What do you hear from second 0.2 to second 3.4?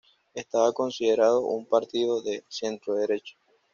Estaba considerado un partido de centroderecha.